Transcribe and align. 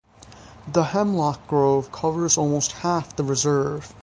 The 0.67 0.81
hemlock 0.83 1.45
grove 1.47 1.91
covers 1.91 2.35
almost 2.35 2.71
half 2.71 3.15
the 3.15 3.23
reserve. 3.23 3.93